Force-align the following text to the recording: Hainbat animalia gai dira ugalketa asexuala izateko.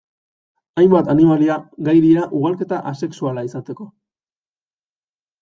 Hainbat 0.81 1.11
animalia 1.13 1.57
gai 1.89 1.95
dira 2.07 2.23
ugalketa 2.39 2.81
asexuala 2.93 3.45
izateko. 3.51 3.87